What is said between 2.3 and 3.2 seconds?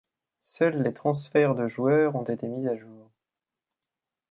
mis à jour.